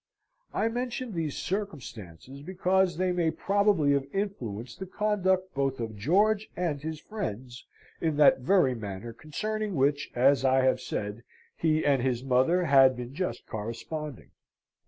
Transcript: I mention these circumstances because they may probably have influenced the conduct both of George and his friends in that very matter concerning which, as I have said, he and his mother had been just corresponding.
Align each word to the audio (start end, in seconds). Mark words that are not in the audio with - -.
I 0.51 0.67
mention 0.67 1.13
these 1.13 1.37
circumstances 1.37 2.41
because 2.41 2.97
they 2.97 3.11
may 3.11 3.29
probably 3.29 3.91
have 3.91 4.07
influenced 4.11 4.79
the 4.79 4.87
conduct 4.87 5.53
both 5.53 5.79
of 5.79 5.95
George 5.95 6.49
and 6.57 6.81
his 6.81 6.99
friends 6.99 7.67
in 8.01 8.17
that 8.17 8.39
very 8.39 8.73
matter 8.73 9.13
concerning 9.13 9.75
which, 9.75 10.09
as 10.15 10.43
I 10.43 10.63
have 10.63 10.81
said, 10.81 11.23
he 11.55 11.85
and 11.85 12.01
his 12.01 12.23
mother 12.23 12.63
had 12.65 12.97
been 12.97 13.13
just 13.13 13.45
corresponding. 13.45 14.31